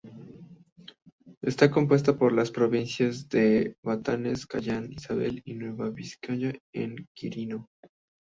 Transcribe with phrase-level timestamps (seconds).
[1.43, 7.69] Está compuesta por las provincias de Batanes, Cagayán, Isabela, Nueva Vizcaya y de Quirino.